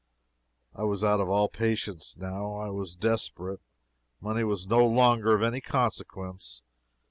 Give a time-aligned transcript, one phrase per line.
[0.73, 2.55] I was out of all patience, now.
[2.55, 3.61] I was desperate.
[4.19, 6.63] Money was no longer of any consequence.